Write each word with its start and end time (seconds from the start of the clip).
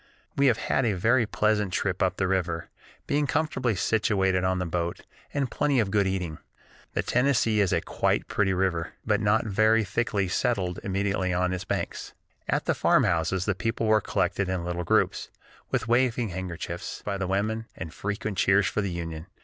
We 0.35 0.47
have 0.47 0.57
had 0.57 0.83
a 0.83 0.93
very 0.93 1.27
pleasant 1.27 1.71
trip 1.73 2.01
up 2.01 2.17
the 2.17 2.27
river, 2.27 2.69
being 3.05 3.27
comfortably 3.27 3.75
situated 3.75 4.43
on 4.43 4.57
the 4.57 4.65
boat, 4.65 5.01
and 5.31 5.51
plenty 5.51 5.79
of 5.79 5.91
good 5.91 6.07
eating. 6.07 6.39
The 6.93 7.03
Tennessee 7.03 7.59
is 7.59 7.71
quite 7.85 8.23
a 8.23 8.25
pretty 8.25 8.51
river, 8.51 8.93
but 9.05 9.21
not 9.21 9.45
very 9.45 9.83
thickly 9.83 10.27
settled 10.27 10.79
immediately 10.81 11.33
on 11.33 11.53
its 11.53 11.65
banks. 11.65 12.13
At 12.49 12.65
the 12.65 12.73
farmhouses 12.73 13.45
the 13.45 13.53
people 13.53 13.85
were 13.85 14.01
collected 14.01 14.49
in 14.49 14.65
little 14.65 14.83
groups, 14.83 15.29
with 15.69 15.87
waving 15.87 16.29
handkerchiefs 16.29 17.03
by 17.05 17.19
the 17.19 17.27
women, 17.27 17.67
and 17.77 17.93
frequent 17.93 18.39
cheers 18.39 18.65
for 18.65 18.81
the 18.81 18.89
Union. 18.89 19.27